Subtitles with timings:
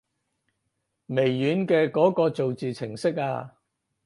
[1.05, 3.53] 微軟嘅嗰個造字程式啊